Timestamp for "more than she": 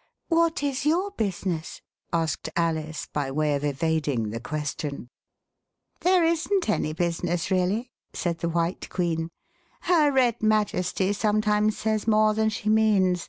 12.08-12.68